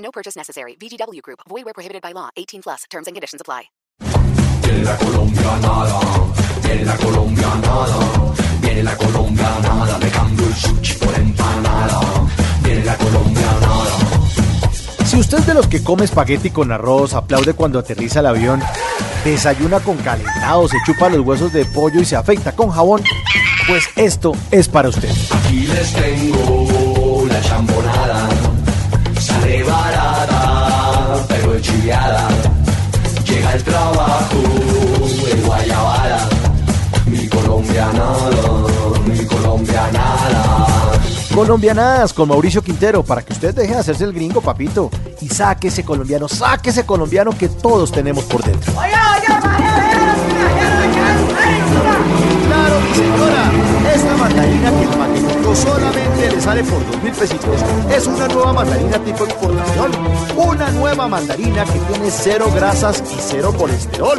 [0.00, 0.76] No purchase necessary.
[0.76, 1.40] VGW Group.
[1.48, 2.30] Void where prohibited by law.
[2.36, 2.84] 18 plus.
[2.90, 3.70] Terms and conditions apply.
[4.62, 6.00] Viene la colombianada,
[6.62, 7.98] viene la colombianada,
[8.60, 12.00] viene la colombianada, me cambio el sushi por empanada,
[12.62, 13.90] viene la colombianada.
[15.06, 18.62] Si usted es de los que come espagueti con arroz, aplaude cuando aterriza el avión,
[19.24, 23.02] desayuna con calentado, se chupa los huesos de pollo y se afeita con jabón,
[23.66, 25.10] pues esto es para usted.
[25.30, 27.69] Aquí les tengo la chambonada,
[31.90, 34.36] Llega el trabajo
[35.26, 36.28] de guayabada,
[37.06, 38.30] mi colombianada,
[39.06, 41.00] mi colombianada.
[41.34, 44.88] Colombianadas con Mauricio Quintero para que usted deje de hacerse el gringo, papito.
[45.20, 48.72] Y saque ese colombiano, saque ese colombiano que todos tenemos por dentro.
[55.54, 57.60] Solamente le sale por dos mil pesitos
[57.90, 59.90] es una nueva mandarina tipo exportación.
[60.36, 64.18] Una nueva mandarina que tiene cero grasas y cero colesterol.